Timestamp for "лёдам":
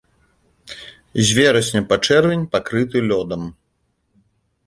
3.09-3.41